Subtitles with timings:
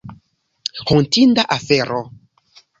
[0.89, 2.03] Hontinda afero.